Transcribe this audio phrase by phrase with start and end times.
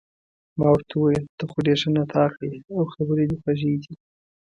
[0.57, 3.93] ما ورته وویل: ته خو ډېر ښه نطاق يې، او خبرې دې خوږې دي.